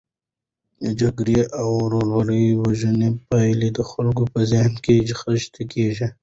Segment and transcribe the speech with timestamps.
[0.83, 2.29] د جګړې او ورور
[2.63, 6.07] وژنې پایلې د خلکو په ذهن کې خښي کیږي.